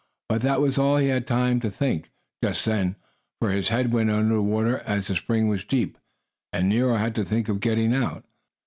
But 0.29 0.41
that 0.41 0.59
was 0.61 0.79
all 0.79 0.97
he 0.97 1.09
had 1.09 1.27
time 1.27 1.59
to 1.59 1.69
think, 1.69 2.11
just 2.43 2.65
then, 2.65 2.95
for 3.39 3.51
his 3.51 3.69
head 3.69 3.93
went 3.93 4.09
away 4.09 4.17
under 4.17 4.33
the 4.33 4.41
water 4.41 4.79
as 4.79 5.05
the 5.05 5.15
spring 5.15 5.47
was 5.47 5.63
deep 5.63 5.95
and 6.51 6.67
Nero 6.67 6.95
had 6.97 7.13
to 7.13 7.23
think 7.23 7.47
of 7.47 7.59
getting 7.59 7.93
out. 7.93 8.23